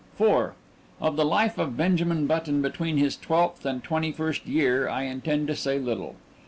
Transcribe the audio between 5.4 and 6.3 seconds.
to say little.